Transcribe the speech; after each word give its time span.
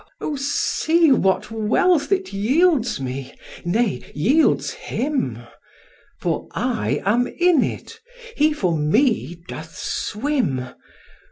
O, 0.19 0.35
see 0.35 1.11
what 1.11 1.51
wealth 1.51 2.11
it 2.11 2.33
yields 2.33 2.99
me, 2.99 3.35
nay, 3.63 4.01
yields 4.15 4.71
him! 4.71 5.43
For 6.19 6.47
I 6.53 7.03
am 7.05 7.27
in 7.27 7.63
it, 7.63 7.99
he 8.35 8.51
for 8.51 8.75
me 8.75 9.35
doth 9.47 9.77
swim. 9.77 10.69